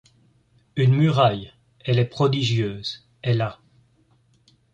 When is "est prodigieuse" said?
1.99-3.05